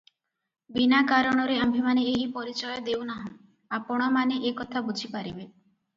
ବିନା 0.77 1.01
କାରଣରେ 1.11 1.57
ଆମ୍ଭେମାନେ 1.65 2.05
ଏହି 2.13 2.25
ପରିଚୟ 2.37 2.79
ଦେଉ 2.87 3.05
ନାହୁଁ, 3.11 3.31
ଆପଣମାନେ 3.79 4.41
ଏ 4.51 4.55
କଥା 4.63 4.83
ବୁଝିପାରିବେ। 4.89 5.43